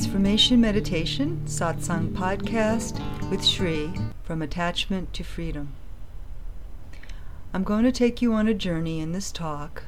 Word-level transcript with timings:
Transformation 0.00 0.62
Meditation 0.62 1.42
Satsang 1.44 2.12
Podcast 2.14 2.98
with 3.28 3.44
Shree 3.44 3.92
From 4.22 4.40
Attachment 4.40 5.12
to 5.12 5.22
Freedom. 5.22 5.74
I'm 7.52 7.64
going 7.64 7.84
to 7.84 7.92
take 7.92 8.22
you 8.22 8.32
on 8.32 8.48
a 8.48 8.54
journey 8.54 8.98
in 9.00 9.12
this 9.12 9.30
talk 9.30 9.82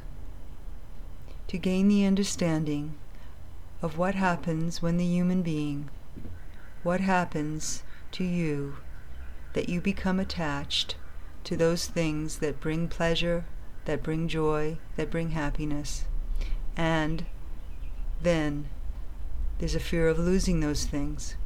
to 1.49 1.57
gain 1.57 1.89
the 1.89 2.05
understanding 2.05 2.93
of 3.81 3.97
what 3.97 4.15
happens 4.15 4.83
when 4.83 4.99
the 4.99 5.07
human 5.07 5.41
being, 5.41 5.89
what 6.83 7.01
happens 7.01 7.83
to 8.11 8.23
you 8.23 8.77
that 9.55 9.71
you 9.71 9.81
become 9.81 10.21
attached 10.21 10.97
to 11.45 11.57
those 11.57 11.87
things 11.87 12.41
that 12.41 12.61
bring 12.61 12.87
pleasure, 12.87 13.47
that 13.87 14.03
bring 14.03 14.29
joy, 14.29 14.77
that 14.97 15.11
bring 15.11 15.31
happiness, 15.31 16.05
and 16.77 17.25
then 18.21 18.67
there's 19.63 19.77
a 19.77 19.79
fear 19.79 20.09
of 20.09 20.19
losing 20.19 20.59
those 20.59 20.87
things. 20.87 21.37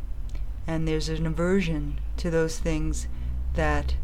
And 0.66 0.88
there's 0.88 1.10
an 1.10 1.26
aversion 1.26 2.00
to 2.16 2.30
those 2.30 2.58
things 2.58 3.08
that 3.52 3.94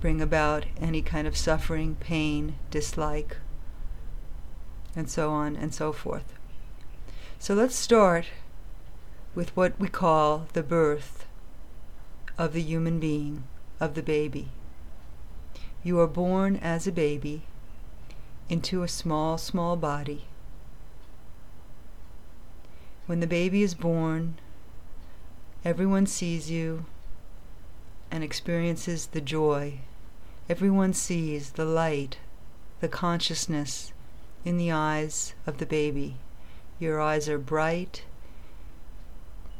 bring 0.00 0.20
about 0.20 0.66
any 0.80 1.02
kind 1.02 1.26
of 1.26 1.36
suffering, 1.36 1.96
pain, 1.96 2.54
dislike, 2.70 3.38
and 4.94 5.10
so 5.10 5.30
on 5.30 5.56
and 5.56 5.74
so 5.74 5.90
forth. 5.92 6.32
So 7.40 7.54
let's 7.54 7.74
start 7.74 8.26
with 9.34 9.50
what 9.56 9.80
we 9.80 9.88
call 9.88 10.46
the 10.52 10.62
birth 10.62 11.26
of 12.38 12.52
the 12.52 12.62
human 12.62 13.00
being, 13.00 13.42
of 13.80 13.94
the 13.94 14.02
baby. 14.02 14.50
You 15.82 15.98
are 15.98 16.06
born 16.06 16.54
as 16.58 16.86
a 16.86 16.92
baby 16.92 17.42
into 18.48 18.84
a 18.84 18.88
small, 18.88 19.38
small 19.38 19.74
body 19.74 20.26
when 23.06 23.20
the 23.20 23.26
baby 23.26 23.62
is 23.62 23.74
born, 23.74 24.34
everyone 25.64 26.06
sees 26.06 26.50
you 26.50 26.86
and 28.10 28.24
experiences 28.24 29.06
the 29.06 29.20
joy. 29.20 29.78
Everyone 30.48 30.92
sees 30.92 31.52
the 31.52 31.64
light, 31.64 32.18
the 32.80 32.88
consciousness 32.88 33.92
in 34.44 34.58
the 34.58 34.72
eyes 34.72 35.34
of 35.46 35.58
the 35.58 35.66
baby. 35.66 36.16
Your 36.78 37.00
eyes 37.00 37.28
are 37.28 37.38
bright. 37.38 38.04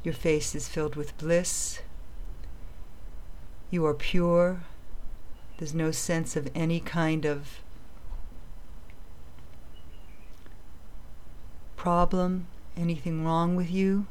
Your 0.02 0.14
face 0.14 0.54
is 0.54 0.68
filled 0.68 0.96
with 0.96 1.16
bliss. 1.18 1.80
You 3.70 3.86
are 3.86 3.94
pure. 3.94 4.60
There's 5.58 5.74
no 5.74 5.90
sense 5.90 6.36
of 6.36 6.50
any 6.54 6.80
kind 6.80 7.24
of 7.24 7.60
problem 11.76 12.46
anything 12.76 13.24
wrong 13.24 13.56
with 13.56 13.70
you. 13.70 14.06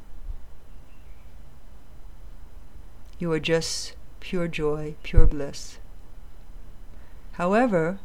You 3.18 3.32
are 3.32 3.40
just 3.40 3.94
pure 4.20 4.48
joy, 4.48 4.96
pure 5.02 5.26
bliss. 5.26 5.78
However, 7.32 7.98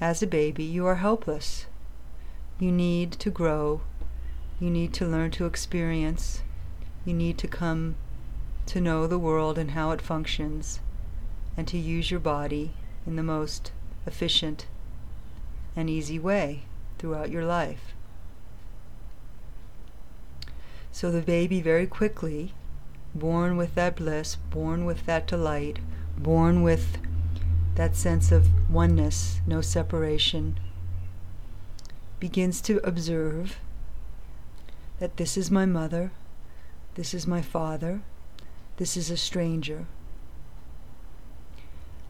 as 0.00 0.22
a 0.22 0.26
baby, 0.26 0.64
you 0.64 0.86
are 0.86 0.96
helpless. 0.96 1.66
You 2.58 2.72
need 2.72 3.12
to 3.12 3.30
grow. 3.30 3.80
You 4.60 4.70
need 4.70 4.92
to 4.94 5.06
learn 5.06 5.30
to 5.32 5.46
experience. 5.46 6.42
You 7.04 7.14
need 7.14 7.38
to 7.38 7.48
come 7.48 7.96
to 8.66 8.80
know 8.80 9.06
the 9.06 9.18
world 9.18 9.58
and 9.58 9.72
how 9.72 9.90
it 9.90 10.00
functions, 10.00 10.80
and 11.56 11.68
to 11.68 11.78
use 11.78 12.10
your 12.10 12.20
body 12.20 12.72
in 13.06 13.16
the 13.16 13.22
most 13.22 13.72
efficient 14.06 14.66
and 15.76 15.90
easy 15.90 16.18
way 16.18 16.62
throughout 16.98 17.30
your 17.30 17.44
life. 17.44 17.93
So 20.94 21.10
the 21.10 21.22
baby 21.22 21.60
very 21.60 21.88
quickly, 21.88 22.54
born 23.16 23.56
with 23.56 23.74
that 23.74 23.96
bliss, 23.96 24.36
born 24.36 24.84
with 24.84 25.06
that 25.06 25.26
delight, 25.26 25.80
born 26.16 26.62
with 26.62 26.98
that 27.74 27.96
sense 27.96 28.30
of 28.30 28.70
oneness, 28.70 29.40
no 29.44 29.60
separation, 29.60 30.56
begins 32.20 32.60
to 32.60 32.78
observe 32.86 33.58
that 35.00 35.16
this 35.16 35.36
is 35.36 35.50
my 35.50 35.66
mother, 35.66 36.12
this 36.94 37.12
is 37.12 37.26
my 37.26 37.42
father, 37.42 38.02
this 38.76 38.96
is 38.96 39.10
a 39.10 39.16
stranger. 39.16 39.86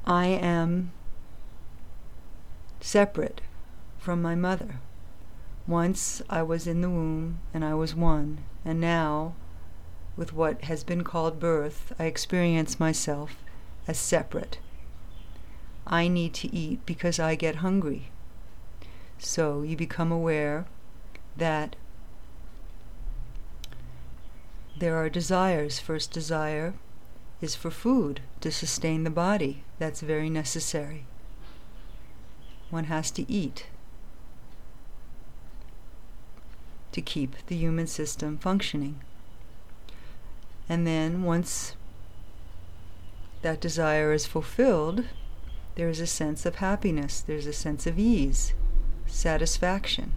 I 0.04 0.26
am 0.26 0.92
separate 2.82 3.40
from 3.96 4.20
my 4.20 4.34
mother. 4.34 4.78
Once 5.66 6.20
I 6.28 6.42
was 6.42 6.66
in 6.66 6.82
the 6.82 6.90
womb 6.90 7.38
and 7.54 7.64
I 7.64 7.72
was 7.74 7.94
one, 7.94 8.44
and 8.64 8.80
now, 8.80 9.34
with 10.16 10.32
what 10.32 10.64
has 10.64 10.84
been 10.84 11.02
called 11.02 11.40
birth, 11.40 11.92
I 11.98 12.04
experience 12.04 12.78
myself 12.78 13.36
as 13.88 13.98
separate. 13.98 14.58
I 15.86 16.08
need 16.08 16.34
to 16.34 16.54
eat 16.54 16.84
because 16.84 17.18
I 17.18 17.34
get 17.34 17.56
hungry. 17.56 18.10
So 19.18 19.62
you 19.62 19.76
become 19.76 20.12
aware 20.12 20.66
that 21.36 21.76
there 24.78 24.96
are 24.96 25.08
desires. 25.08 25.78
First 25.78 26.10
desire 26.10 26.74
is 27.40 27.54
for 27.54 27.70
food 27.70 28.20
to 28.40 28.50
sustain 28.50 29.04
the 29.04 29.10
body. 29.10 29.64
That's 29.78 30.00
very 30.00 30.28
necessary. 30.28 31.06
One 32.70 32.84
has 32.84 33.10
to 33.12 33.30
eat. 33.30 33.66
To 36.94 37.02
keep 37.02 37.34
the 37.48 37.56
human 37.56 37.88
system 37.88 38.38
functioning. 38.38 39.00
And 40.68 40.86
then 40.86 41.24
once 41.24 41.74
that 43.42 43.60
desire 43.60 44.12
is 44.12 44.26
fulfilled, 44.26 45.04
there 45.74 45.88
is 45.88 45.98
a 45.98 46.06
sense 46.06 46.46
of 46.46 46.56
happiness, 46.56 47.20
there's 47.20 47.46
a 47.46 47.52
sense 47.52 47.86
of 47.86 47.98
ease, 47.98 48.54
satisfaction. 49.06 50.12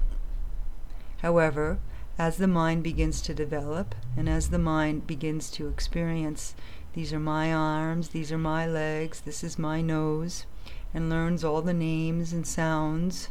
However, 1.23 1.79
as 2.19 2.37
the 2.37 2.47
mind 2.47 2.83
begins 2.83 3.21
to 3.21 3.33
develop 3.33 3.95
and 4.15 4.29
as 4.29 4.49
the 4.49 4.59
mind 4.59 5.07
begins 5.07 5.49
to 5.51 5.67
experience 5.67 6.53
these 6.93 7.11
are 7.11 7.19
my 7.19 7.51
arms, 7.51 8.09
these 8.09 8.31
are 8.31 8.37
my 8.37 8.67
legs, 8.67 9.21
this 9.21 9.43
is 9.43 9.59
my 9.59 9.81
nose, 9.81 10.45
and 10.93 11.09
learns 11.09 11.43
all 11.43 11.63
the 11.63 11.73
names 11.73 12.33
and 12.33 12.45
sounds 12.45 13.29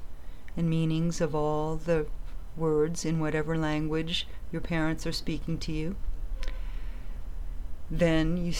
and 0.57 0.69
meanings 0.69 1.21
of 1.21 1.35
all 1.35 1.77
the 1.77 2.07
words 2.57 3.05
in 3.05 3.21
whatever 3.21 3.57
language 3.57 4.27
your 4.51 4.63
parents 4.63 5.07
are 5.07 5.13
speaking 5.13 5.59
to 5.59 5.73
you. 5.73 5.97
Then 7.91 8.37
you 8.37 8.53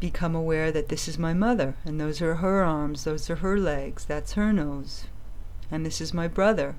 become 0.00 0.34
aware 0.34 0.70
that 0.70 0.88
this 0.88 1.08
is 1.08 1.18
my 1.18 1.32
mother, 1.32 1.76
and 1.84 2.00
those 2.00 2.20
are 2.20 2.36
her 2.36 2.62
arms, 2.62 3.04
those 3.04 3.30
are 3.30 3.36
her 3.36 3.58
legs, 3.58 4.04
that's 4.04 4.32
her 4.32 4.52
nose. 4.52 5.04
And 5.70 5.86
this 5.86 6.00
is 6.00 6.12
my 6.12 6.28
brother, 6.28 6.74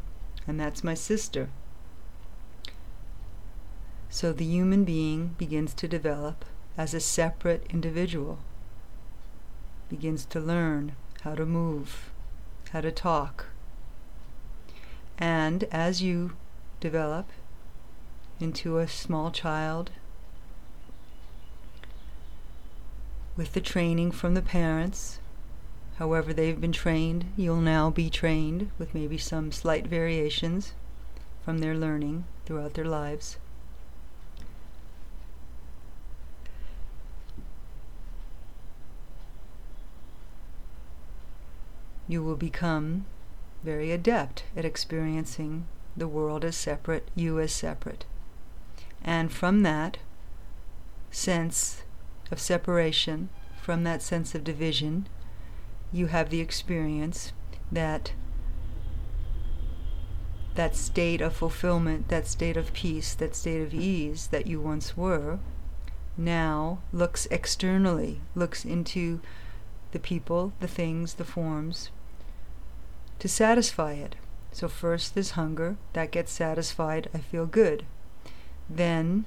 and 0.46 0.60
that's 0.60 0.84
my 0.84 0.94
sister. 0.94 1.50
So 4.10 4.32
the 4.32 4.46
human 4.46 4.84
being 4.84 5.36
begins 5.38 5.74
to 5.74 5.88
develop 5.88 6.46
as 6.78 6.94
a 6.94 7.00
separate 7.00 7.66
individual, 7.70 8.38
begins 9.90 10.26
to 10.26 10.40
learn 10.40 10.96
how 11.22 11.36
to 11.36 11.46
move, 11.46 12.12
how 12.72 12.82
to 12.82 12.92
talk. 12.92 13.48
And 15.18 15.64
as 15.72 16.02
you 16.04 16.34
develop 16.80 17.30
into 18.40 18.78
a 18.78 18.88
small 18.88 19.32
child 19.32 19.92
with 23.38 23.54
the 23.54 23.62
training 23.62 24.12
from 24.12 24.34
the 24.34 24.42
parents. 24.42 25.20
However, 25.98 26.34
they've 26.34 26.60
been 26.60 26.72
trained, 26.72 27.26
you'll 27.38 27.58
now 27.58 27.90
be 27.90 28.10
trained 28.10 28.72
with 28.78 28.94
maybe 28.94 29.18
some 29.18 29.52
slight 29.52 29.88
variations 29.88 30.74
from 31.44 31.60
their 31.60 31.76
learning 31.76 32.26
throughout 32.46 32.74
their 32.74 32.86
lives. 32.86 33.38
You 42.08 42.24
will 42.24 42.36
become 42.36 43.06
very 43.64 43.92
adept 43.92 44.44
at 44.56 44.66
experiencing 44.66 45.66
the 45.98 46.08
world 46.08 46.44
is 46.44 46.56
separate, 46.56 47.10
you 47.16 47.40
as 47.40 47.52
separate. 47.52 48.06
And 49.04 49.32
from 49.32 49.64
that 49.64 49.98
sense 51.12 51.84
of 52.32 52.40
separation, 52.40 53.30
from 53.62 53.84
that 53.84 54.02
sense 54.02 54.36
of 54.36 54.44
division, 54.44 55.08
you 55.92 56.08
have 56.08 56.30
the 56.30 56.42
experience 56.42 57.32
that 57.72 58.14
that 60.56 60.76
state 60.76 61.22
of 61.22 61.36
fulfillment, 61.36 62.08
that 62.08 62.28
state 62.28 62.58
of 62.58 62.74
peace, 62.74 63.14
that 63.16 63.36
state 63.36 63.62
of 63.62 63.74
ease 63.74 64.28
that 64.28 64.48
you 64.48 64.60
once 64.60 64.96
were, 64.96 65.40
now 66.18 66.80
looks 66.94 67.28
externally, 67.30 68.22
looks 68.36 68.64
into 68.64 69.20
the 69.92 70.00
people, 70.00 70.54
the 70.60 70.68
things, 70.68 71.16
the 71.16 71.26
forms, 71.26 71.90
to 73.20 73.28
satisfy 73.28 73.94
it. 73.94 74.16
So 74.56 74.70
first 74.70 75.16
there's 75.16 75.32
hunger, 75.32 75.76
that 75.92 76.12
gets 76.12 76.32
satisfied, 76.32 77.10
I 77.14 77.18
feel 77.18 77.46
good. 77.46 77.86
Then 78.70 79.26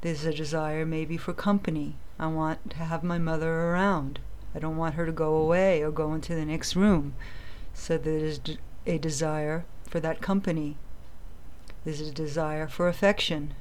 There's 0.00 0.24
a 0.24 0.32
desire 0.32 0.86
maybe 0.86 1.16
for 1.16 1.32
company. 1.32 1.96
I 2.20 2.28
want 2.28 2.70
to 2.70 2.76
have 2.76 3.02
my 3.02 3.18
mother 3.18 3.52
around. 3.52 4.20
I 4.54 4.60
don't 4.60 4.76
want 4.76 4.94
her 4.94 5.06
to 5.06 5.10
go 5.10 5.34
away 5.34 5.82
or 5.82 5.90
go 5.90 6.14
into 6.14 6.36
the 6.36 6.44
next 6.44 6.76
room. 6.76 7.14
So 7.74 7.98
there's 7.98 8.38
a 8.86 8.98
desire 8.98 9.64
for 9.88 9.98
that 9.98 10.20
company. 10.20 10.76
There's 11.84 12.00
a 12.00 12.12
desire 12.12 12.68
for 12.68 12.86
affection. 12.86 13.54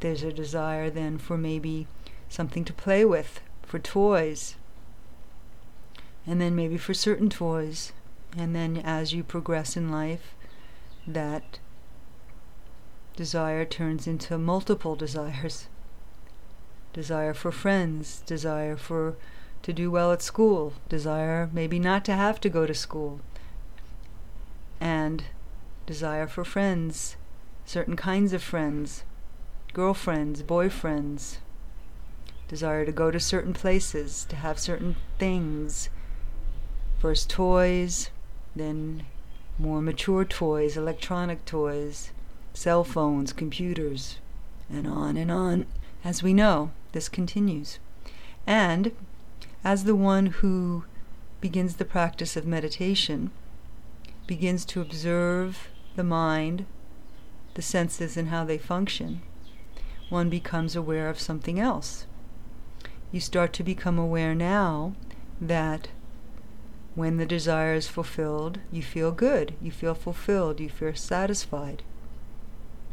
There's 0.00 0.24
a 0.24 0.32
desire 0.32 0.90
then 0.90 1.18
for 1.18 1.38
maybe 1.38 1.86
something 2.28 2.64
to 2.64 2.72
play 2.72 3.04
with, 3.04 3.40
for 3.62 3.78
toys. 3.78 4.56
And 6.26 6.40
then 6.40 6.56
maybe 6.56 6.78
for 6.78 6.94
certain 6.94 7.30
toys. 7.30 7.92
And 8.36 8.54
then 8.54 8.76
as 8.76 9.12
you 9.12 9.24
progress 9.24 9.76
in 9.76 9.90
life, 9.90 10.34
that 11.06 11.58
desire 13.16 13.64
turns 13.64 14.06
into 14.06 14.38
multiple 14.38 14.96
desires. 14.96 15.66
Desire 16.92 17.34
for 17.34 17.52
friends, 17.52 18.22
desire 18.26 18.76
for 18.76 19.16
to 19.62 19.72
do 19.72 19.90
well 19.90 20.10
at 20.12 20.22
school, 20.22 20.72
desire 20.88 21.50
maybe 21.52 21.78
not 21.78 22.04
to 22.06 22.14
have 22.14 22.40
to 22.40 22.48
go 22.48 22.66
to 22.66 22.74
school, 22.74 23.20
and 24.80 25.24
desire 25.84 26.26
for 26.26 26.44
friends, 26.44 27.16
certain 27.66 27.94
kinds 27.94 28.32
of 28.32 28.42
friends, 28.42 29.04
girlfriends, 29.74 30.42
boyfriends, 30.42 31.38
desire 32.48 32.86
to 32.86 32.92
go 32.92 33.10
to 33.10 33.20
certain 33.20 33.52
places, 33.52 34.24
to 34.28 34.36
have 34.36 34.58
certain 34.58 34.96
things. 35.18 35.90
First 36.98 37.28
toys, 37.28 38.10
then 38.54 39.04
more 39.58 39.82
mature 39.82 40.24
toys, 40.24 40.76
electronic 40.76 41.44
toys, 41.44 42.10
cell 42.54 42.84
phones, 42.84 43.32
computers, 43.32 44.18
and 44.68 44.86
on 44.86 45.16
and 45.16 45.30
on. 45.30 45.66
As 46.04 46.22
we 46.22 46.32
know, 46.32 46.70
this 46.92 47.08
continues. 47.08 47.78
And 48.46 48.92
as 49.62 49.84
the 49.84 49.94
one 49.94 50.26
who 50.26 50.84
begins 51.40 51.76
the 51.76 51.84
practice 51.84 52.36
of 52.36 52.46
meditation, 52.46 53.30
begins 54.26 54.64
to 54.64 54.80
observe 54.80 55.68
the 55.96 56.04
mind, 56.04 56.64
the 57.54 57.62
senses, 57.62 58.16
and 58.16 58.28
how 58.28 58.44
they 58.44 58.58
function, 58.58 59.22
one 60.08 60.30
becomes 60.30 60.74
aware 60.74 61.08
of 61.08 61.20
something 61.20 61.58
else. 61.58 62.06
You 63.12 63.20
start 63.20 63.52
to 63.54 63.62
become 63.62 63.98
aware 63.98 64.34
now 64.34 64.94
that 65.40 65.88
when 66.94 67.16
the 67.16 67.26
desire 67.26 67.74
is 67.74 67.88
fulfilled, 67.88 68.58
you 68.72 68.82
feel 68.82 69.12
good, 69.12 69.54
you 69.60 69.70
feel 69.70 69.94
fulfilled, 69.94 70.60
you 70.60 70.68
feel 70.68 70.94
satisfied. 70.94 71.82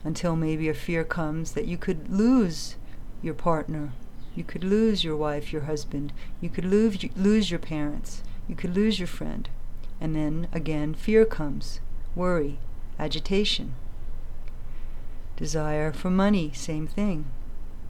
Until 0.03 0.35
maybe 0.35 0.69
a 0.69 0.73
fear 0.73 1.03
comes 1.03 1.53
that 1.53 1.65
you 1.65 1.77
could 1.77 2.09
lose 2.09 2.75
your 3.21 3.33
partner, 3.33 3.93
you 4.35 4.43
could 4.43 4.63
lose 4.63 5.03
your 5.03 5.17
wife, 5.17 5.51
your 5.51 5.63
husband, 5.63 6.13
you 6.39 6.49
could 6.49 6.65
lose, 6.65 7.03
lose 7.15 7.49
your 7.49 7.59
parents, 7.59 8.21
you 8.47 8.55
could 8.55 8.75
lose 8.75 8.99
your 8.99 9.07
friend. 9.07 9.49
And 9.99 10.15
then 10.15 10.47
again, 10.53 10.93
fear 10.93 11.25
comes, 11.25 11.79
worry, 12.15 12.59
agitation. 12.99 13.73
Desire 15.35 15.91
for 15.91 16.11
money, 16.11 16.51
same 16.53 16.87
thing. 16.87 17.25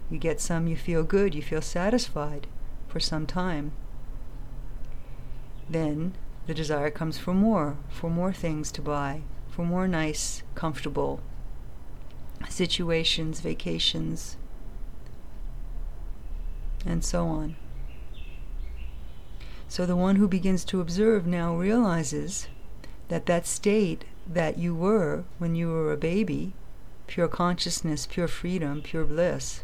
You 0.09 0.17
get 0.17 0.39
some, 0.39 0.67
you 0.67 0.77
feel 0.77 1.03
good, 1.03 1.35
you 1.35 1.41
feel 1.41 1.61
satisfied 1.61 2.47
for 2.87 3.01
some 3.01 3.25
time. 3.25 3.73
Then 5.69 6.13
the 6.45 6.53
desire 6.53 6.89
comes 6.89 7.17
for 7.17 7.33
more, 7.33 7.77
for 7.89 8.09
more 8.09 8.31
things 8.31 8.71
to 8.73 8.81
buy, 8.81 9.21
for 9.49 9.65
more 9.65 9.87
nice, 9.87 10.43
comfortable 10.55 11.19
situations, 12.49 13.41
vacations, 13.41 14.37
and 16.85 17.03
so 17.03 17.27
on. 17.27 17.55
So 19.67 19.85
the 19.85 19.95
one 19.95 20.15
who 20.15 20.27
begins 20.27 20.63
to 20.65 20.79
observe 20.79 21.27
now 21.27 21.55
realizes 21.55 22.47
that 23.09 23.25
that 23.25 23.45
state 23.45 24.05
that 24.25 24.57
you 24.57 24.73
were 24.73 25.23
when 25.37 25.55
you 25.55 25.69
were 25.69 25.91
a 25.91 25.97
baby, 25.97 26.53
pure 27.07 27.27
consciousness, 27.27 28.07
pure 28.09 28.27
freedom, 28.27 28.81
pure 28.81 29.03
bliss, 29.03 29.63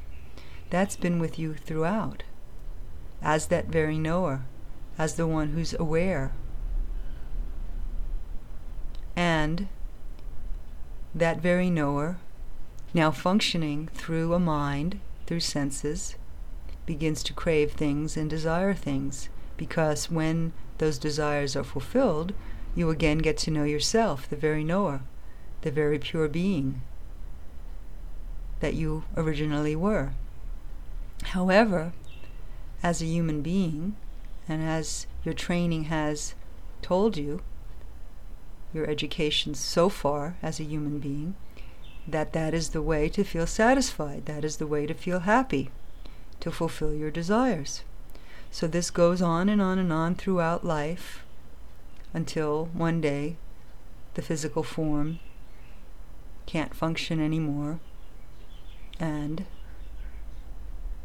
that's 0.69 0.95
been 0.95 1.19
with 1.19 1.39
you 1.39 1.53
throughout, 1.53 2.23
as 3.21 3.47
that 3.47 3.67
very 3.67 3.97
knower, 3.97 4.45
as 4.97 5.15
the 5.15 5.27
one 5.27 5.49
who's 5.49 5.73
aware. 5.73 6.31
And 9.15 9.67
that 11.13 11.41
very 11.41 11.69
knower, 11.69 12.17
now 12.93 13.11
functioning 13.11 13.89
through 13.93 14.33
a 14.33 14.39
mind, 14.39 14.99
through 15.25 15.41
senses, 15.41 16.15
begins 16.85 17.23
to 17.23 17.33
crave 17.33 17.73
things 17.73 18.17
and 18.17 18.29
desire 18.29 18.73
things 18.73 19.29
because 19.57 20.11
when 20.11 20.51
those 20.79 20.97
desires 20.97 21.55
are 21.55 21.63
fulfilled, 21.63 22.33
you 22.75 22.89
again 22.89 23.19
get 23.19 23.37
to 23.37 23.51
know 23.51 23.63
yourself, 23.63 24.27
the 24.29 24.35
very 24.35 24.63
knower, 24.63 25.01
the 25.61 25.71
very 25.71 25.99
pure 25.99 26.27
being 26.27 26.81
that 28.59 28.73
you 28.73 29.03
originally 29.15 29.75
were. 29.75 30.13
However, 31.23 31.93
as 32.81 33.01
a 33.01 33.05
human 33.05 33.41
being, 33.41 33.95
and 34.47 34.61
as 34.61 35.07
your 35.23 35.33
training 35.33 35.85
has 35.85 36.35
told 36.81 37.17
you, 37.17 37.41
your 38.73 38.89
education 38.89 39.53
so 39.53 39.87
far 39.89 40.35
as 40.41 40.59
a 40.59 40.63
human 40.63 40.99
being, 40.99 41.35
that 42.07 42.33
that 42.33 42.53
is 42.53 42.69
the 42.69 42.81
way 42.81 43.07
to 43.09 43.23
feel 43.23 43.47
satisfied, 43.47 44.25
that 44.25 44.43
is 44.43 44.57
the 44.57 44.67
way 44.67 44.85
to 44.85 44.93
feel 44.93 45.21
happy 45.21 45.69
to 46.39 46.51
fulfill 46.51 46.93
your 46.93 47.11
desires. 47.11 47.83
So 48.51 48.67
this 48.67 48.91
goes 48.91 49.21
on 49.21 49.47
and 49.47 49.61
on 49.61 49.79
and 49.79 49.93
on 49.93 50.15
throughout 50.15 50.65
life 50.65 51.23
until 52.13 52.65
one 52.73 52.99
day 52.99 53.37
the 54.15 54.21
physical 54.21 54.61
form 54.61 55.19
can't 56.45 56.75
function 56.75 57.19
anymore 57.19 57.79
and 58.99 59.45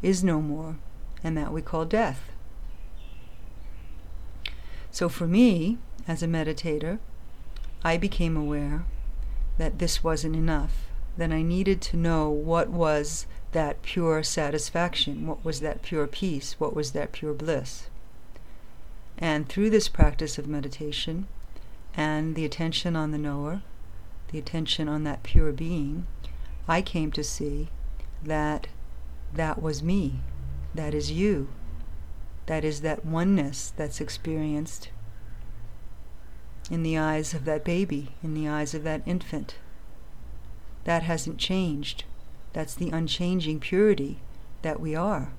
is 0.01 0.23
no 0.23 0.41
more, 0.41 0.77
and 1.23 1.37
that 1.37 1.51
we 1.51 1.61
call 1.61 1.85
death. 1.85 2.31
So 4.91 5.09
for 5.09 5.27
me, 5.27 5.77
as 6.07 6.23
a 6.23 6.27
meditator, 6.27 6.99
I 7.83 7.97
became 7.97 8.35
aware 8.35 8.85
that 9.57 9.79
this 9.79 10.03
wasn't 10.03 10.35
enough, 10.35 10.87
that 11.17 11.31
I 11.31 11.41
needed 11.41 11.81
to 11.81 11.97
know 11.97 12.29
what 12.29 12.69
was 12.69 13.25
that 13.51 13.81
pure 13.81 14.23
satisfaction? 14.23 15.27
What 15.27 15.43
was 15.43 15.59
that 15.61 15.81
pure 15.81 16.07
peace? 16.07 16.59
What 16.59 16.75
was 16.75 16.91
that 16.91 17.11
pure 17.11 17.33
bliss? 17.33 17.89
And 19.17 19.49
through 19.49 19.69
this 19.69 19.89
practice 19.89 20.37
of 20.37 20.47
meditation 20.47 21.27
and 21.95 22.35
the 22.35 22.45
attention 22.45 22.95
on 22.95 23.11
the 23.11 23.17
knower, 23.17 23.61
the 24.31 24.39
attention 24.39 24.87
on 24.87 25.03
that 25.03 25.23
pure 25.23 25.51
being, 25.51 26.07
I 26.67 26.81
came 26.81 27.11
to 27.11 27.23
see 27.23 27.69
that 28.23 28.67
that 29.33 29.61
was 29.61 29.83
me, 29.83 30.21
that 30.73 30.93
is 30.93 31.11
you, 31.11 31.49
that 32.49 32.65
is 32.65 32.81
that 32.81 33.05
oneness 33.05 33.71
that's 33.77 34.01
experienced 34.01 34.89
in 36.71 36.81
the 36.81 36.97
eyes 36.97 37.35
of 37.35 37.45
that 37.45 37.63
baby, 37.63 38.09
in 38.23 38.33
the 38.33 38.49
eyes 38.49 38.73
of 38.73 38.81
that 38.81 39.03
infant. 39.05 39.53
That 40.83 41.03
hasn't 41.03 41.37
changed. 41.37 42.05
That's 42.53 42.73
the 42.73 42.89
unchanging 42.89 43.59
purity 43.59 44.17
that 44.63 44.79
we 44.79 44.95
are. 44.95 45.31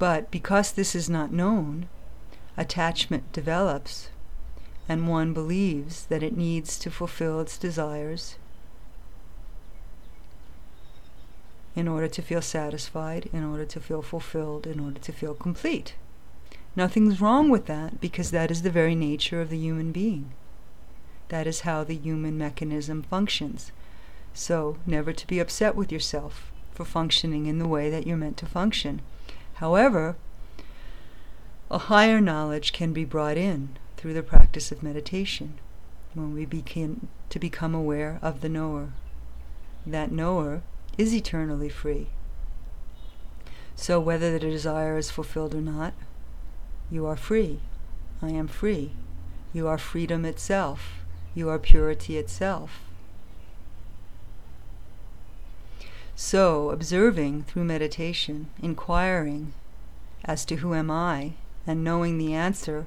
But 0.00 0.32
because 0.32 0.72
this 0.72 0.96
is 0.96 1.08
not 1.08 1.32
known, 1.32 1.88
attachment 2.56 3.32
develops, 3.32 4.08
and 4.88 5.06
one 5.06 5.32
believes 5.32 6.06
that 6.06 6.24
it 6.24 6.36
needs 6.36 6.76
to 6.80 6.90
fulfill 6.90 7.38
its 7.38 7.56
desires 7.56 8.34
in 11.76 11.86
order 11.86 12.08
to 12.08 12.22
feel 12.22 12.42
satisfied, 12.42 13.28
in 13.32 13.44
order 13.44 13.64
to 13.64 13.80
feel 13.80 14.02
fulfilled, 14.02 14.66
in 14.66 14.80
order 14.80 14.98
to 14.98 15.12
feel 15.12 15.34
complete. 15.34 15.94
Nothing's 16.76 17.20
wrong 17.20 17.50
with 17.50 17.66
that 17.66 18.00
because 18.00 18.30
that 18.30 18.50
is 18.50 18.62
the 18.62 18.70
very 18.70 18.94
nature 18.94 19.40
of 19.40 19.50
the 19.50 19.58
human 19.58 19.92
being. 19.92 20.32
That 21.28 21.46
is 21.46 21.60
how 21.60 21.84
the 21.84 21.94
human 21.94 22.36
mechanism 22.36 23.02
functions. 23.02 23.72
So, 24.34 24.76
never 24.86 25.12
to 25.12 25.26
be 25.26 25.38
upset 25.38 25.74
with 25.74 25.90
yourself 25.90 26.50
for 26.72 26.84
functioning 26.84 27.46
in 27.46 27.58
the 27.58 27.68
way 27.68 27.90
that 27.90 28.06
you're 28.06 28.16
meant 28.16 28.36
to 28.38 28.46
function. 28.46 29.02
However, 29.54 30.16
a 31.70 31.78
higher 31.78 32.20
knowledge 32.20 32.72
can 32.72 32.92
be 32.92 33.04
brought 33.04 33.36
in 33.36 33.76
through 33.96 34.14
the 34.14 34.22
practice 34.22 34.72
of 34.72 34.82
meditation 34.82 35.58
when 36.14 36.34
we 36.34 36.44
begin 36.44 37.08
to 37.28 37.38
become 37.38 37.74
aware 37.74 38.18
of 38.22 38.40
the 38.40 38.48
knower. 38.48 38.92
That 39.86 40.10
knower 40.10 40.62
is 41.00 41.14
eternally 41.14 41.70
free. 41.70 42.08
So, 43.74 43.98
whether 43.98 44.32
the 44.32 44.38
desire 44.38 44.98
is 44.98 45.10
fulfilled 45.10 45.54
or 45.54 45.62
not, 45.62 45.94
you 46.90 47.06
are 47.06 47.16
free. 47.16 47.60
I 48.20 48.28
am 48.28 48.46
free. 48.46 48.92
You 49.54 49.66
are 49.66 49.78
freedom 49.78 50.26
itself. 50.26 51.02
You 51.34 51.48
are 51.48 51.58
purity 51.58 52.18
itself. 52.18 52.82
So, 56.14 56.68
observing 56.68 57.44
through 57.44 57.64
meditation, 57.64 58.50
inquiring 58.62 59.54
as 60.26 60.44
to 60.44 60.56
who 60.56 60.74
am 60.74 60.90
I, 60.90 61.32
and 61.66 61.82
knowing 61.82 62.18
the 62.18 62.34
answer 62.34 62.84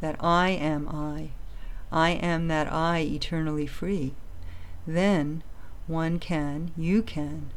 that 0.00 0.16
I 0.18 0.48
am 0.48 0.88
I, 0.88 1.32
I 1.92 2.12
am 2.12 2.48
that 2.48 2.72
I 2.72 3.00
eternally 3.00 3.66
free, 3.66 4.14
then 4.86 5.42
one 5.90 6.18
can, 6.18 6.70
you 6.76 7.02
can, 7.02 7.50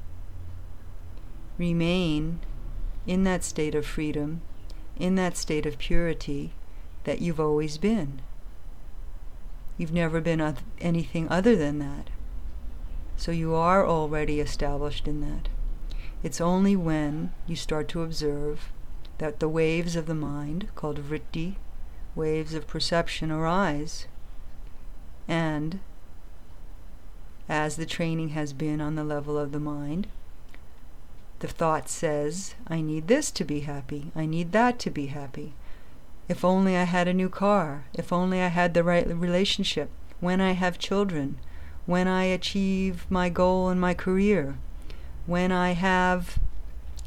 remain 1.57 2.39
in 3.05 3.23
that 3.23 3.43
state 3.43 3.75
of 3.75 3.85
freedom, 3.85 4.41
in 4.97 5.15
that 5.15 5.37
state 5.37 5.65
of 5.65 5.77
purity 5.77 6.51
that 7.03 7.21
you've 7.21 7.39
always 7.39 7.77
been. 7.77 8.21
You've 9.77 9.93
never 9.93 10.19
been 10.19 10.57
anything 10.81 11.29
other 11.29 11.55
than 11.55 11.79
that. 11.79 12.09
So 13.15 13.31
you 13.31 13.53
are 13.53 13.85
already 13.85 14.39
established 14.39 15.07
in 15.07 15.21
that. 15.21 15.49
It's 16.23 16.41
only 16.41 16.75
when 16.75 17.31
you 17.47 17.55
start 17.55 17.87
to 17.89 18.01
observe 18.01 18.71
that 19.17 19.39
the 19.39 19.49
waves 19.49 19.95
of 19.95 20.05
the 20.05 20.15
mind, 20.15 20.69
called 20.75 20.97
vritti, 20.99 21.55
waves 22.15 22.53
of 22.53 22.67
perception, 22.67 23.31
arise. 23.31 24.07
And 25.27 25.79
as 27.50 27.75
the 27.75 27.85
training 27.85 28.29
has 28.29 28.53
been 28.53 28.81
on 28.81 28.95
the 28.95 29.03
level 29.03 29.38
of 29.38 29.51
the 29.51 29.59
mind, 29.59 30.07
the 31.39 31.47
thought 31.47 31.89
says, 31.89 32.55
I 32.67 32.79
need 32.79 33.07
this 33.07 33.29
to 33.31 33.43
be 33.43 33.62
happy. 33.62 34.12
I 34.15 34.25
need 34.25 34.53
that 34.53 34.79
to 34.79 34.89
be 34.89 35.07
happy. 35.07 35.53
If 36.29 36.45
only 36.45 36.77
I 36.77 36.83
had 36.83 37.07
a 37.07 37.13
new 37.13 37.27
car. 37.27 37.83
If 37.93 38.13
only 38.13 38.41
I 38.41 38.47
had 38.47 38.73
the 38.73 38.83
right 38.83 39.05
relationship. 39.07 39.89
When 40.21 40.39
I 40.39 40.53
have 40.53 40.79
children. 40.79 41.38
When 41.85 42.07
I 42.07 42.23
achieve 42.23 43.05
my 43.09 43.27
goal 43.27 43.69
in 43.69 43.79
my 43.79 43.93
career. 43.93 44.57
When 45.25 45.51
I 45.51 45.71
have 45.71 46.39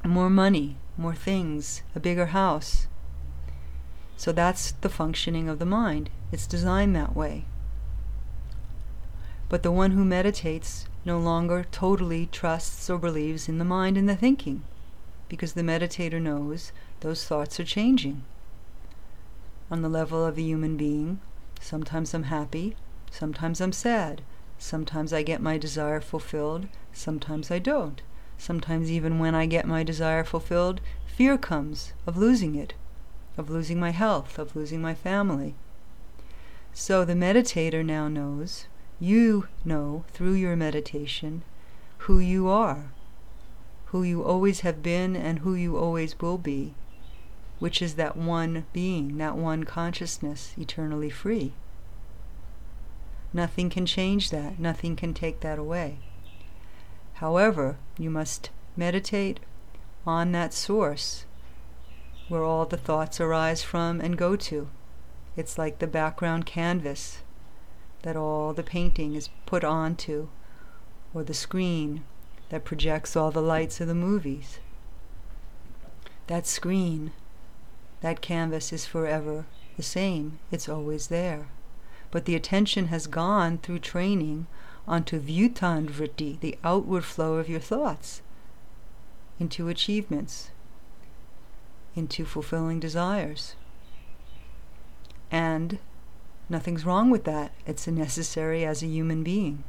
more 0.05 0.29
money, 0.29 0.77
more 0.99 1.15
things, 1.15 1.83
a 1.95 2.01
bigger 2.01 2.27
house. 2.27 2.87
So 4.19 4.33
that's 4.33 4.73
the 4.73 4.91
functioning 4.91 5.49
of 5.49 5.59
the 5.59 5.65
mind. 5.65 6.11
It's 6.31 6.47
designed 6.47 6.95
that 6.97 7.17
way. 7.17 7.47
But 9.49 9.63
the 9.63 9.71
one 9.71 9.93
who 9.93 10.05
meditates 10.05 10.87
no 11.05 11.19
longer 11.19 11.65
totally 11.71 12.27
trusts 12.27 12.91
or 12.91 12.99
believes 12.99 13.49
in 13.49 13.59
the 13.59 13.65
mind 13.65 13.97
and 13.97 14.09
the 14.09 14.17
thinking, 14.17 14.63
because 15.29 15.53
the 15.53 15.63
meditator 15.63 16.21
knows 16.21 16.73
those 17.01 17.25
thoughts 17.25 17.61
are 17.61 17.65
changing. 17.65 18.25
On 19.71 19.83
the 19.83 19.89
level 19.89 20.25
of 20.25 20.35
the 20.35 20.43
human 20.43 20.77
being, 20.77 21.21
sometimes 21.61 22.13
I'm 22.13 22.25
happy, 22.25 22.77
sometimes 23.11 23.61
I'm 23.61 23.73
sad, 23.73 24.23
sometimes 24.59 25.13
I 25.13 25.23
get 25.23 25.41
my 25.41 25.59
desire 25.59 26.01
fulfilled, 26.01 26.67
sometimes 26.93 27.51
I 27.51 27.59
don't. 27.61 28.03
Sometimes, 28.39 28.91
even 28.91 29.19
when 29.19 29.35
I 29.35 29.47
get 29.47 29.67
my 29.67 29.83
desire 29.83 30.23
fulfilled, 30.23 30.81
fear 31.07 31.39
comes 31.39 31.93
of 32.07 32.17
losing 32.17 32.55
it, 32.55 32.75
of 33.39 33.49
losing 33.49 33.81
my 33.81 33.91
health, 33.91 34.39
of 34.39 34.55
losing 34.55 34.83
my 34.83 34.95
family. 34.95 35.55
So 36.75 37.05
the 37.05 37.15
meditator 37.15 37.85
now 37.85 38.09
knows 38.09 38.67
you 38.99 39.49
know 39.65 40.05
through 40.13 40.33
your 40.33 40.57
meditation 40.57 41.43
who 41.99 42.19
you 42.19 42.49
are, 42.49 42.93
who 43.87 44.03
you 44.03 44.23
always 44.23 44.61
have 44.61 44.83
been 44.83 45.15
and 45.15 45.41
who 45.41 45.55
you 45.55 45.77
always 45.77 46.19
will 46.21 46.39
be, 46.39 46.75
which 47.59 47.83
is 47.83 47.95
that 47.95 48.17
one 48.17 48.67
being, 48.73 49.19
that 49.19 49.37
one 49.37 49.65
consciousness, 49.65 50.55
eternally 50.57 51.11
free. 51.11 51.53
Nothing 53.33 53.69
can 53.69 53.87
change 53.87 54.31
that, 54.31 54.59
nothing 54.59 54.97
can 54.97 55.13
take 55.13 55.41
that 55.41 55.59
away. 55.59 55.99
However, 57.15 57.77
you 57.99 58.11
must 58.11 58.51
meditate 58.77 59.41
on 60.07 60.33
that 60.33 60.55
source 60.55 61.25
where 62.29 62.43
all 62.45 62.67
the 62.67 62.77
thoughts 62.77 63.21
arise 63.21 63.63
from 63.63 64.01
and 64.01 64.17
go 64.17 64.37
to. 64.37 64.69
It's 65.37 65.59
like 65.59 65.79
the 65.79 65.87
background 65.87 66.47
canvas 66.47 67.19
that 68.07 68.17
all 68.17 68.53
the 68.53 68.63
painting 68.63 69.17
is 69.17 69.31
put 69.47 69.65
onto, 69.65 70.29
or 71.13 71.25
the 71.25 71.35
screen 71.35 72.05
that 72.51 72.65
projects 72.65 73.17
all 73.17 73.33
the 73.33 73.43
lights 73.43 73.81
of 73.81 73.89
the 73.89 73.97
movies. 73.97 74.61
That 76.29 76.47
screen, 76.47 77.11
that 78.03 78.21
canvas 78.21 78.73
is 78.73 78.87
forever 78.87 79.45
the 79.77 79.83
same, 79.83 80.39
it's 80.53 80.69
always 80.69 81.09
there. 81.09 81.49
But 82.13 82.27
the 82.27 82.37
attention 82.37 82.87
has 82.87 83.09
gone 83.09 83.59
through 83.59 83.81
training 83.81 84.47
onto 84.87 85.19
vritti, 85.19 86.39
the 86.39 86.57
outward 86.63 87.05
flow 87.05 87.39
of 87.39 87.49
your 87.49 87.59
thoughts, 87.59 88.23
into 89.41 89.67
achievements, 89.67 90.53
into 91.97 92.25
fulfilling 92.25 92.79
desires. 92.79 93.57
And 95.29 95.81
Nothing's 96.49 96.85
wrong 96.85 97.11
with 97.11 97.25
that. 97.25 97.53
It's 97.67 97.87
necessary 97.87 98.65
as 98.65 98.83
a 98.83 98.87
human 98.87 99.23
being. 99.23 99.65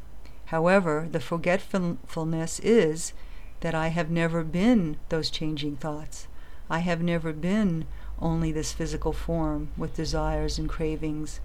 However, 0.45 1.07
the 1.11 1.19
forgetfulness 1.19 2.59
is 2.59 3.13
that 3.61 3.75
I 3.75 3.87
have 3.87 4.09
never 4.09 4.43
been 4.43 4.97
those 5.09 5.29
changing 5.29 5.77
thoughts. 5.77 6.27
I 6.69 6.79
have 6.79 7.01
never 7.01 7.33
been 7.33 7.85
only 8.19 8.51
this 8.51 8.73
physical 8.73 9.13
form 9.13 9.69
with 9.77 9.95
desires 9.95 10.59
and 10.59 10.69
cravings 10.69 11.39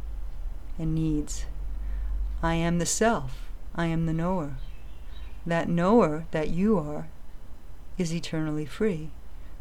and 0.79 0.95
needs. 0.95 1.47
I 2.43 2.55
am 2.55 2.79
the 2.79 2.87
self. 2.87 3.49
I 3.75 3.87
am 3.87 4.07
the 4.07 4.13
knower. 4.13 4.57
That 5.47 5.69
knower 5.69 6.27
that 6.31 6.51
you 6.51 6.79
are 6.79 7.09
is 7.99 8.15
eternally 8.15 8.67
free. 8.67 9.11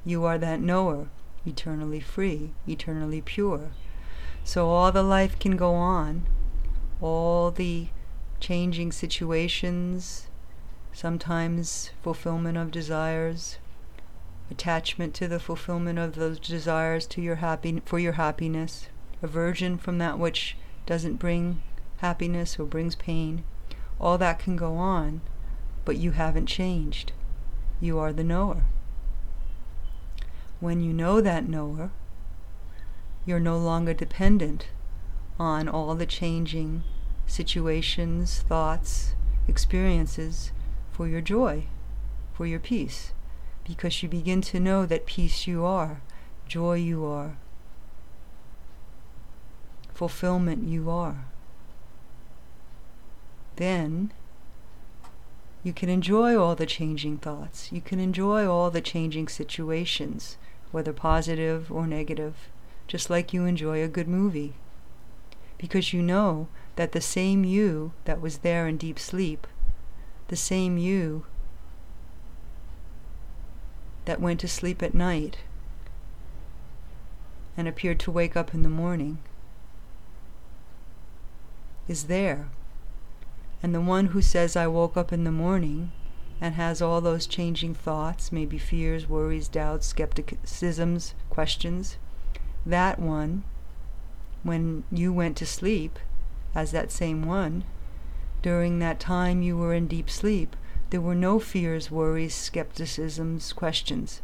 You 0.04 0.25
are 0.25 0.38
that 0.38 0.60
knower, 0.60 1.08
eternally 1.46 2.00
free, 2.00 2.51
eternally 2.68 3.22
pure. 3.22 3.72
So 4.44 4.70
all 4.70 4.92
the 4.92 5.04
life 5.04 5.40
can 5.40 5.56
go 5.56 5.74
on, 5.76 6.26
all 7.00 7.52
the 7.52 7.88
changing 8.40 8.92
situations, 8.92 10.28
sometimes 10.92 11.92
fulfillment 12.02 12.58
of 12.58 12.72
desires, 12.72 13.60
attachment 14.50 15.14
to 15.14 15.28
the 15.28 15.40
fulfillment 15.40 15.98
of 15.98 16.16
those 16.16 16.40
desires 16.40 17.08
to 17.08 17.22
your 17.22 17.36
happy 17.36 17.82
for 17.86 18.00
your 18.00 18.14
happiness, 18.14 18.88
aversion 19.22 19.78
from 19.78 19.98
that 20.00 20.20
which 20.20 20.58
doesn't 20.86 21.16
bring 21.16 21.62
happiness 21.98 22.60
or 22.60 22.66
brings 22.66 22.96
pain. 22.96 23.44
All 24.00 24.18
that 24.18 24.40
can 24.40 24.56
go 24.56 24.76
on, 24.76 25.22
but 25.86 25.98
you 25.98 26.12
haven't 26.12 26.48
changed. 26.48 27.14
You 27.80 28.00
are 28.00 28.12
the 28.12 28.24
knower. 28.24 28.66
When 30.60 30.82
you 30.82 30.94
know 30.94 31.22
that 31.22 31.48
knower, 31.48 31.92
you're 33.25 33.40
no 33.40 33.58
longer 33.58 33.94
dependent 33.94 34.68
on 35.40 35.68
all 35.68 35.96
the 35.96 36.06
changing 36.06 36.84
situations, 37.25 38.40
thoughts, 38.48 39.16
experiences 39.48 40.51
for 40.92 41.08
your 41.08 41.22
joy, 41.22 41.66
for 42.34 42.46
your 42.46 42.60
peace, 42.60 43.13
because 43.66 44.04
you 44.04 44.10
begin 44.10 44.42
to 44.42 44.60
know 44.60 44.86
that 44.86 45.06
peace 45.06 45.48
you 45.48 45.63
are, 45.63 46.01
joy 46.48 46.75
you 46.75 47.06
are, 47.06 47.38
fulfillment 49.94 50.68
you 50.68 50.90
are. 50.90 51.25
Then 53.56 54.12
you 55.63 55.74
can 55.74 55.90
enjoy 55.90 56.36
all 56.36 56.56
the 56.56 56.66
changing 56.66 57.18
thoughts. 57.18 57.72
You 57.72 57.82
can 57.82 58.00
enjoy 58.00 58.48
all 58.48 58.72
the 58.72 58.82
changing 58.82 59.28
situations, 59.28 60.38
whether 60.72 60.92
positive 60.92 61.72
or 61.72 61.86
negative 61.86 62.50
just 62.92 63.10
like 63.10 63.32
you 63.32 63.46
enjoy 63.46 63.82
a 63.82 63.88
good 63.88 64.10
movie. 64.10 64.52
Because 65.58 65.94
you 65.94 66.02
know 66.02 66.50
that 66.76 66.92
the 66.92 67.00
same 67.00 67.46
you 67.46 67.94
that 68.04 68.20
was 68.20 68.40
there 68.40 68.68
in 68.68 68.76
deep 68.76 69.00
sleep, 69.00 69.48
the 70.28 70.36
same 70.36 70.78
you 70.78 71.26
that 74.04 74.20
went 74.20 74.42
to 74.42 74.48
sleep 74.50 74.84
at 74.84 74.94
night 74.94 75.38
and 77.56 77.66
appeared 77.66 77.98
to 78.02 78.12
wake 78.12 78.36
up 78.36 78.54
in 78.54 78.62
the 78.62 78.68
morning, 78.68 79.20
is 81.88 82.08
there. 82.08 82.50
And 83.64 83.74
the 83.74 83.80
one 83.80 84.08
who 84.08 84.22
says, 84.22 84.58
I 84.58 84.68
woke 84.68 84.98
up 84.98 85.14
in 85.14 85.24
the 85.24 85.32
morning, 85.32 85.94
and 86.42 86.56
has 86.56 86.82
all 86.82 87.00
those 87.00 87.26
changing 87.26 87.74
thoughts, 87.74 88.34
maybe 88.34 88.58
fears, 88.58 89.08
worries, 89.08 89.48
doubts, 89.48 89.88
skepticisms, 89.88 91.14
questions, 91.30 91.96
that 92.65 93.00
one, 93.00 93.44
when 94.44 94.84
you 94.91 95.13
went 95.13 95.38
to 95.38 95.46
sleep, 95.46 96.00
as 96.53 96.72
that 96.72 96.91
same 96.91 97.24
one, 97.24 97.63
during 98.41 98.80
that 98.80 99.00
time 99.00 99.41
you 99.41 99.58
were 99.58 99.74
in 99.74 99.88
deep 99.88 100.10
sleep, 100.10 100.56
there 100.89 101.01
were 101.01 101.15
no 101.15 101.39
fears, 101.39 101.89
worries, 101.89 102.36
skepticisms, 102.36 103.53
questions, 103.53 104.22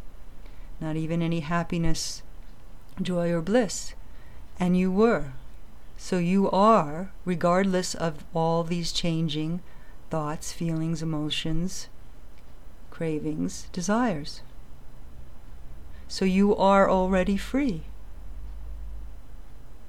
not 0.80 0.96
even 0.96 1.22
any 1.22 1.40
happiness, 1.40 2.22
joy, 3.00 3.30
or 3.30 3.40
bliss. 3.40 3.94
And 4.60 4.76
you 4.76 4.90
were. 4.90 5.32
So 5.96 6.18
you 6.18 6.50
are, 6.50 7.10
regardless 7.24 7.94
of 7.94 8.24
all 8.34 8.64
these 8.64 8.92
changing 8.92 9.60
thoughts, 10.10 10.52
feelings, 10.52 11.02
emotions, 11.02 11.88
cravings, 12.90 13.68
desires. 13.72 14.42
So 16.06 16.24
you 16.24 16.56
are 16.56 16.90
already 16.90 17.36
free. 17.36 17.82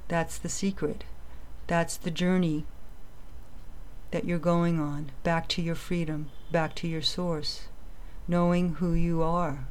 That's 0.09 0.37
the 0.37 0.49
secret. 0.49 1.05
That's 1.67 1.95
the 1.95 2.11
journey 2.11 2.65
that 4.11 4.25
you're 4.25 4.39
going 4.39 4.79
on, 4.79 5.11
back 5.23 5.47
to 5.49 5.61
your 5.61 5.75
freedom, 5.75 6.31
back 6.51 6.75
to 6.75 6.87
your 6.87 7.03
source, 7.03 7.67
knowing 8.27 8.75
who 8.75 8.93
you 8.93 9.21
are. 9.21 9.67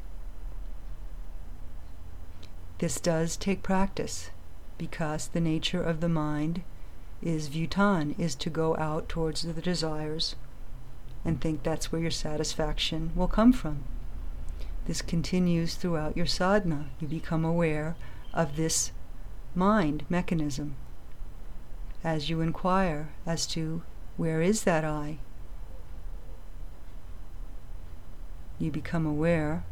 This 2.78 3.00
does 3.00 3.36
take 3.36 3.64
practice 3.64 4.30
because 4.78 5.26
the 5.28 5.40
nature 5.40 5.82
of 5.82 6.00
the 6.00 6.08
mind 6.08 6.62
is 7.20 7.48
vutan, 7.48 8.14
is 8.16 8.36
to 8.36 8.48
go 8.48 8.76
out 8.76 9.08
towards 9.08 9.42
the 9.42 9.60
desires 9.60 10.36
and 11.24 11.40
think 11.40 11.64
that's 11.64 11.90
where 11.90 12.00
your 12.00 12.12
satisfaction 12.12 13.10
will 13.16 13.26
come 13.26 13.52
from. 13.52 13.82
This 14.86 15.02
continues 15.02 15.74
throughout 15.74 16.16
your 16.16 16.26
sadhana. 16.26 16.90
You 17.00 17.08
become 17.08 17.44
aware 17.44 17.96
of 18.32 18.54
this 18.54 18.92
mind 19.58 20.04
mechanism 20.08 20.76
as 22.04 22.30
you 22.30 22.40
inquire 22.40 23.10
as 23.26 23.46
to 23.48 23.82
where 24.16 24.40
is 24.40 24.62
that 24.62 24.84
I. 24.84 25.18
You 28.58 28.70
become 28.70 29.04
aware 29.04 29.64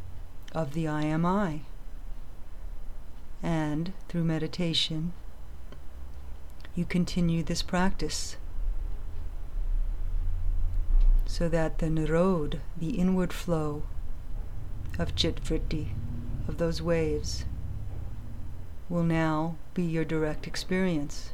of 0.52 0.74
the 0.74 0.88
I 0.88 1.02
am 1.04 1.24
I. 1.24 1.60
And 3.42 3.92
through 4.08 4.24
meditation, 4.24 5.12
you 6.74 6.84
continue 6.84 7.42
this 7.42 7.62
practice 7.62 8.36
so 11.26 11.48
that 11.48 11.78
the 11.78 11.86
nirod, 11.86 12.60
the 12.76 12.90
inward 12.90 13.32
flow 13.32 13.84
of 14.98 15.14
chit 15.14 15.42
vritti, 15.42 15.88
of 16.48 16.58
those 16.58 16.80
waves, 16.80 17.44
will 18.88 19.02
now 19.02 19.56
be 19.74 19.82
your 19.82 20.04
direct 20.04 20.46
experience, 20.46 21.30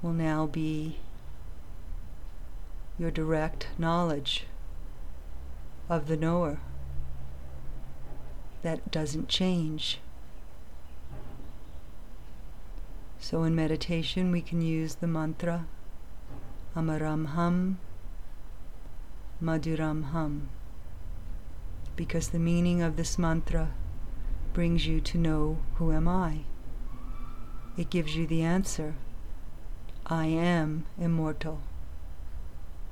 will 0.00 0.12
now 0.12 0.46
be 0.46 0.98
your 2.98 3.10
direct 3.10 3.68
knowledge 3.78 4.46
of 5.88 6.06
the 6.06 6.16
knower 6.16 6.60
that 8.62 8.90
doesn't 8.90 9.28
change. 9.28 10.00
So 13.20 13.42
in 13.42 13.54
meditation, 13.54 14.30
we 14.30 14.40
can 14.40 14.62
use 14.62 14.96
the 14.96 15.06
mantra 15.06 15.66
Amaram 16.76 17.34
Ham 17.34 17.78
Madhuram 19.42 20.12
Ham 20.12 20.48
because 21.96 22.28
the 22.28 22.38
meaning 22.38 22.80
of 22.82 22.96
this 22.96 23.18
mantra 23.18 23.70
brings 24.58 24.88
you 24.88 25.00
to 25.00 25.16
know 25.16 25.56
who 25.76 25.92
am 25.92 26.08
I. 26.08 26.40
It 27.76 27.90
gives 27.90 28.16
you 28.16 28.26
the 28.26 28.42
answer 28.42 28.96
I 30.04 30.26
am 30.26 30.84
immortal. 31.00 31.60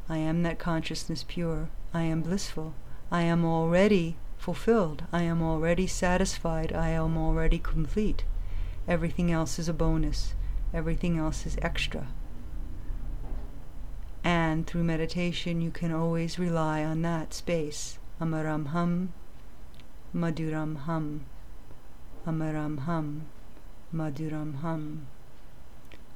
I 0.09 0.19
am 0.19 0.45
that 0.45 0.61
consciousness 0.61 1.25
pure. 1.27 1.69
I 1.93 2.03
am 2.03 2.23
blissful. 2.23 2.75
I 3.11 3.23
am 3.23 3.45
already 3.45 4.17
fulfilled. 4.39 5.03
I 5.13 5.23
am 5.23 5.43
already 5.43 5.89
satisfied. 5.89 6.73
I 6.73 6.91
am 6.91 7.19
already 7.19 7.59
complete. 7.59 8.23
Everything 8.87 9.33
else 9.33 9.59
is 9.59 9.69
a 9.69 9.73
bonus. 9.73 10.35
Everything 10.73 11.19
else 11.19 11.47
is 11.47 11.59
extra. 11.61 12.07
And 14.23 14.69
through 14.69 14.85
meditation, 14.85 15.61
you 15.61 15.73
can 15.73 15.93
always 15.93 16.39
rely 16.39 16.85
on 16.85 17.03
that 17.03 17.35
space. 17.35 17.99
Amaram 18.21 18.71
Ham, 18.71 19.13
Madhuram 20.15 20.85
Ham, 20.85 21.27
Amaram 22.27 22.87
Ham, 22.87 23.27
Madhuram 23.95 24.61
Ham, 24.61 25.07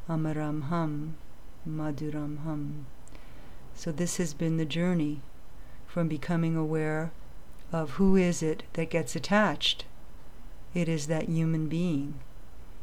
Amaram 0.09 0.68
Ham, 0.68 1.16
Ham. 1.64 2.87
So 3.77 3.92
this 3.92 4.16
has 4.16 4.35
been 4.35 4.57
the 4.57 4.64
journey 4.64 5.20
from 5.87 6.09
becoming 6.09 6.57
aware 6.57 7.12
of 7.73 7.90
who 7.92 8.16
is 8.16 8.42
it 8.42 8.64
that 8.73 8.90
gets 8.90 9.14
attached. 9.14 9.85
It 10.75 10.88
is 10.88 11.07
that 11.07 11.29
human 11.29 11.68
being. 11.68 12.14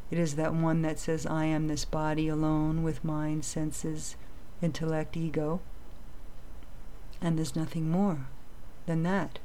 It 0.10 0.18
is 0.18 0.36
that 0.36 0.54
one 0.54 0.82
that 0.84 0.98
says, 0.98 1.26
I 1.26 1.46
am 1.46 1.68
this 1.68 1.84
body 1.84 2.30
alone 2.30 2.82
with 2.82 3.04
mind, 3.04 3.44
senses, 3.44 4.16
intellect, 4.62 5.18
ego, 5.18 5.60
and 7.22 7.38
there's 7.38 7.58
nothing 7.58 7.90
more 7.90 8.28
than 8.86 9.04
that. 9.04 9.40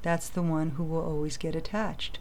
That's 0.00 0.30
the 0.30 0.42
one 0.42 0.70
who 0.70 0.84
will 0.84 1.02
always 1.02 1.36
get 1.36 1.54
attached. 1.54 2.18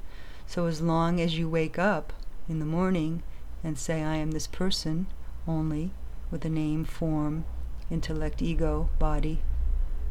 So 0.47 0.67
as 0.67 0.81
long 0.81 1.19
as 1.19 1.37
you 1.37 1.49
wake 1.49 1.79
up 1.79 2.13
in 2.47 2.59
the 2.59 2.65
morning 2.65 3.23
and 3.63 3.77
say, 3.77 4.03
I 4.03 4.15
am 4.15 4.31
this 4.31 4.47
person 4.47 5.07
only 5.47 5.91
with 6.29 6.45
a 6.45 6.49
name, 6.49 6.85
form, 6.85 7.45
intellect, 7.89 8.41
ego, 8.41 8.89
body, 8.99 9.41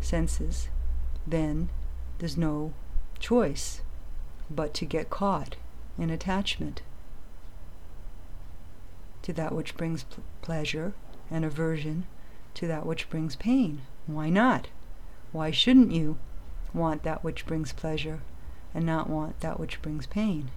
senses, 0.01 0.69
then 1.27 1.69
there's 2.19 2.37
no 2.37 2.73
choice 3.19 3.83
but 4.51 4.75
to 4.75 4.85
get 4.85 5.11
caught 5.11 5.57
in 5.99 6.11
attachment 6.11 6.83
to 9.23 9.33
that 9.33 9.53
which 9.53 9.77
brings 9.77 10.03
pl- 10.05 10.25
pleasure 10.43 10.93
and 11.31 11.45
aversion 11.45 12.07
to 12.55 12.67
that 12.67 12.85
which 12.85 13.09
brings 13.09 13.37
pain. 13.37 13.83
Why 14.07 14.29
not? 14.29 14.69
Why 15.31 15.51
shouldn't 15.51 15.93
you 15.93 16.19
want 16.75 17.05
that 17.05 17.23
which 17.23 17.47
brings 17.47 17.73
pleasure 17.73 18.21
and 18.75 18.87
not 18.87 19.09
want 19.09 19.41
that 19.41 19.61
which 19.61 19.83
brings 19.83 20.07
pain? 20.07 20.51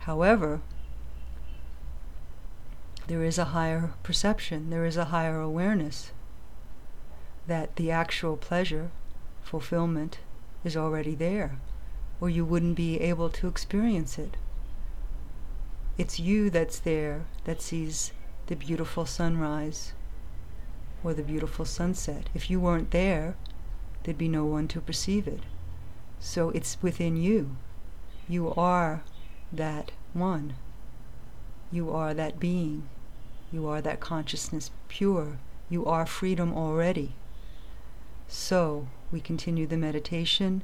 However, 0.00 0.60
there 3.06 3.24
is 3.24 3.38
a 3.38 3.46
higher 3.46 3.92
perception, 4.02 4.70
there 4.70 4.84
is 4.84 4.96
a 4.96 5.06
higher 5.06 5.40
awareness 5.40 6.12
that 7.46 7.74
the 7.76 7.90
actual 7.90 8.36
pleasure, 8.36 8.90
fulfillment, 9.42 10.18
is 10.64 10.76
already 10.76 11.14
there, 11.14 11.58
or 12.20 12.30
you 12.30 12.44
wouldn't 12.44 12.76
be 12.76 13.00
able 13.00 13.28
to 13.30 13.48
experience 13.48 14.18
it. 14.18 14.36
It's 15.98 16.20
you 16.20 16.50
that's 16.50 16.78
there 16.78 17.24
that 17.44 17.60
sees 17.60 18.12
the 18.46 18.56
beautiful 18.56 19.06
sunrise 19.06 19.92
or 21.02 21.14
the 21.14 21.22
beautiful 21.22 21.64
sunset. 21.64 22.28
If 22.34 22.50
you 22.50 22.60
weren't 22.60 22.90
there, 22.90 23.36
there'd 24.02 24.18
be 24.18 24.28
no 24.28 24.44
one 24.44 24.68
to 24.68 24.80
perceive 24.80 25.26
it. 25.26 25.40
So 26.20 26.50
it's 26.50 26.76
within 26.80 27.16
you. 27.16 27.56
You 28.28 28.54
are 28.54 29.02
that 29.52 29.90
one. 30.12 30.54
You 31.72 31.90
are 31.90 32.14
that 32.14 32.38
being. 32.38 32.88
You 33.50 33.66
are 33.66 33.80
that 33.80 33.98
consciousness 33.98 34.70
pure. 34.88 35.38
You 35.68 35.84
are 35.86 36.06
freedom 36.06 36.52
already. 36.54 37.14
So 38.28 38.86
we 39.10 39.20
continue 39.20 39.66
the 39.66 39.76
meditation, 39.76 40.62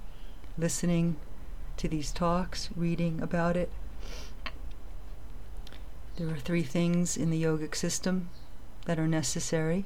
listening 0.57 1.17
to 1.79 1.89
these 1.89 2.13
talks, 2.13 2.71
reading 2.77 3.21
about 3.21 3.57
it, 3.57 3.71
there 6.17 6.31
are 6.31 6.39
three 6.39 6.63
things 6.63 7.19
in 7.19 7.29
the 7.29 7.43
yogic 7.43 7.75
system 7.75 8.31
that 8.87 8.99
are 8.99 9.07
necessary 9.07 9.85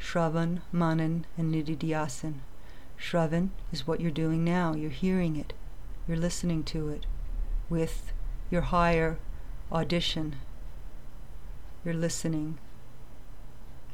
Shravan, 0.00 0.62
Manan, 0.72 1.26
and 1.36 1.54
Nididhyasan. 1.54 2.36
Shravan 2.98 3.50
is 3.72 3.86
what 3.86 4.00
you're 4.00 4.10
doing 4.10 4.44
now. 4.44 4.74
You're 4.74 4.90
hearing 4.90 5.36
it. 5.36 5.52
You're 6.08 6.16
listening 6.16 6.64
to 6.64 6.88
it 6.88 7.06
with 7.68 8.12
your 8.50 8.62
higher 8.62 9.18
audition. 9.70 10.36
You're 11.84 11.94
listening 11.94 12.58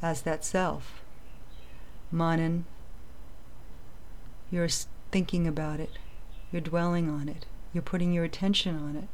as 0.01 0.23
that 0.23 0.45
self. 0.45 1.03
Manan, 2.11 2.67
you're 4.51 4.69
thinking 5.11 5.47
about 5.47 5.81
it. 5.81 5.99
You're 6.51 6.61
dwelling 6.61 7.09
on 7.09 7.29
it. 7.29 7.47
You're 7.73 7.83
putting 7.83 8.13
your 8.13 8.25
attention 8.25 8.77
on 8.77 8.97
it. 8.97 9.09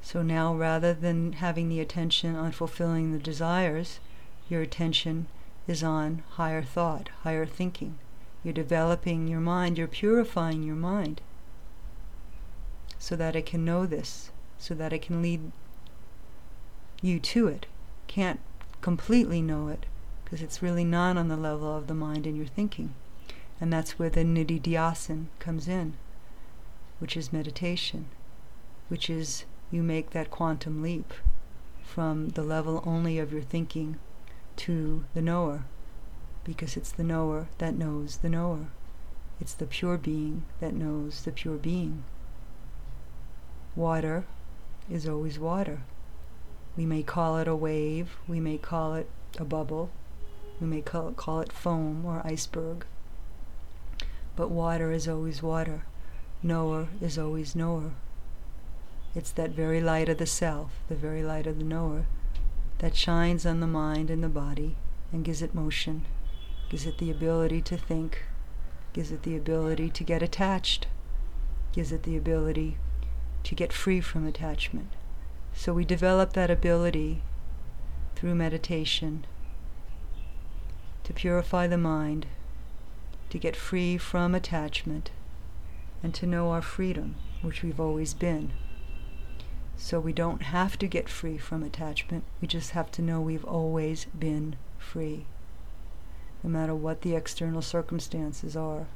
So 0.00 0.22
now, 0.22 0.54
rather 0.54 0.92
than 0.92 1.34
having 1.34 1.68
the 1.68 1.80
attention 1.80 2.36
on 2.36 2.52
fulfilling 2.52 3.12
the 3.12 3.18
desires, 3.18 4.00
your 4.48 4.62
attention 4.62 5.26
is 5.66 5.82
on 5.82 6.22
higher 6.32 6.62
thought, 6.62 7.08
higher 7.22 7.46
thinking. 7.46 7.98
You're 8.44 8.52
developing 8.54 9.26
your 9.26 9.40
mind, 9.40 9.78
you're 9.78 9.88
purifying 9.88 10.62
your 10.62 10.76
mind 10.76 11.22
so 12.98 13.16
that 13.16 13.34
it 13.34 13.46
can 13.46 13.64
know 13.64 13.86
this, 13.86 14.30
so 14.58 14.74
that 14.74 14.92
it 14.92 15.02
can 15.02 15.20
lead 15.20 15.50
you 17.02 17.18
to 17.20 17.48
it. 17.48 17.66
Can't 18.06 18.40
completely 18.80 19.42
know 19.42 19.68
it 19.68 19.86
because 20.24 20.42
it's 20.42 20.62
really 20.62 20.84
not 20.84 21.16
on 21.16 21.28
the 21.28 21.36
level 21.36 21.74
of 21.76 21.86
the 21.86 21.94
mind 21.94 22.26
and 22.26 22.36
your 22.36 22.46
thinking. 22.46 22.94
And 23.60 23.72
that's 23.72 23.98
where 23.98 24.10
the 24.10 24.24
nididhyasan 24.24 25.26
comes 25.38 25.68
in, 25.68 25.94
which 26.98 27.16
is 27.16 27.32
meditation, 27.32 28.06
which 28.88 29.08
is 29.08 29.44
you 29.70 29.82
make 29.82 30.10
that 30.10 30.30
quantum 30.30 30.82
leap 30.82 31.14
from 31.82 32.30
the 32.30 32.42
level 32.42 32.82
only 32.86 33.18
of 33.18 33.32
your 33.32 33.42
thinking 33.42 33.96
to 34.56 35.04
the 35.14 35.22
knower, 35.22 35.64
because 36.44 36.76
it's 36.76 36.92
the 36.92 37.02
knower 37.02 37.48
that 37.58 37.76
knows 37.76 38.18
the 38.18 38.28
knower. 38.28 38.66
It's 39.40 39.54
the 39.54 39.66
pure 39.66 39.98
being 39.98 40.44
that 40.60 40.74
knows 40.74 41.22
the 41.24 41.32
pure 41.32 41.56
being. 41.56 42.04
Water 43.74 44.24
is 44.90 45.08
always 45.08 45.38
water. 45.38 45.80
We 46.76 46.86
may 46.86 47.02
call 47.02 47.38
it 47.38 47.48
a 47.48 47.56
wave, 47.56 48.16
we 48.28 48.40
may 48.40 48.58
call 48.58 48.94
it 48.94 49.08
a 49.38 49.44
bubble, 49.44 49.90
we 50.60 50.66
may 50.66 50.82
call 50.82 51.08
it, 51.08 51.16
call 51.16 51.40
it 51.40 51.52
foam 51.52 52.04
or 52.04 52.22
iceberg. 52.24 52.84
But 54.36 54.50
water 54.50 54.92
is 54.92 55.08
always 55.08 55.42
water. 55.42 55.84
Knower 56.42 56.88
is 57.00 57.18
always 57.18 57.56
knower. 57.56 57.92
It's 59.14 59.32
that 59.32 59.50
very 59.50 59.80
light 59.80 60.08
of 60.08 60.18
the 60.18 60.26
self, 60.26 60.72
the 60.88 60.96
very 60.96 61.22
light 61.22 61.46
of 61.46 61.58
the 61.58 61.64
knower, 61.64 62.06
that 62.78 62.96
shines 62.96 63.46
on 63.46 63.60
the 63.60 63.66
mind 63.66 64.10
and 64.10 64.22
the 64.22 64.28
body 64.28 64.76
and 65.12 65.24
gives 65.24 65.40
it 65.40 65.54
motion, 65.54 66.04
gives 66.74 66.86
it 66.86 66.98
the 66.98 67.08
ability 67.08 67.62
to 67.62 67.76
think, 67.76 68.24
gives 68.92 69.12
it 69.12 69.22
the 69.22 69.36
ability 69.36 69.88
to 69.88 70.02
get 70.02 70.24
attached, 70.24 70.88
gives 71.70 71.92
it 71.92 72.02
the 72.02 72.16
ability 72.16 72.76
to 73.44 73.54
get 73.54 73.72
free 73.72 74.00
from 74.00 74.26
attachment. 74.26 74.88
So 75.52 75.72
we 75.72 75.84
develop 75.84 76.32
that 76.32 76.50
ability 76.50 77.22
through 78.16 78.34
meditation 78.34 79.24
to 81.04 81.12
purify 81.12 81.68
the 81.68 81.78
mind, 81.78 82.26
to 83.30 83.38
get 83.38 83.54
free 83.54 83.96
from 83.96 84.34
attachment, 84.34 85.12
and 86.02 86.12
to 86.14 86.26
know 86.26 86.50
our 86.50 86.60
freedom, 86.60 87.14
which 87.40 87.62
we've 87.62 87.78
always 87.78 88.14
been. 88.14 88.50
So 89.76 90.00
we 90.00 90.12
don't 90.12 90.42
have 90.42 90.76
to 90.80 90.88
get 90.88 91.08
free 91.08 91.38
from 91.38 91.62
attachment, 91.62 92.24
we 92.40 92.48
just 92.48 92.72
have 92.72 92.90
to 92.90 93.02
know 93.02 93.20
we've 93.20 93.44
always 93.44 94.06
been 94.06 94.56
free, 94.76 95.26
no 96.44 96.50
matter 96.50 96.74
what 96.74 97.00
the 97.00 97.16
external 97.16 97.62
circumstances 97.62 98.54
are. 98.54 98.86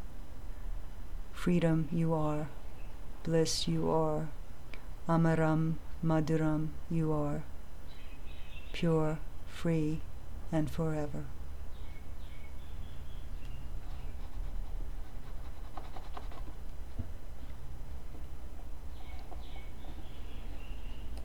Freedom 1.32 1.88
you 1.90 2.12
are, 2.12 2.48
bliss 3.24 3.66
you 3.66 3.90
are, 3.90 4.28
amaram 5.08 5.74
Madhuram, 6.04 6.68
you 6.90 7.12
are 7.12 7.42
pure, 8.72 9.18
free, 9.46 10.00
and 10.52 10.70
forever. 10.70 11.24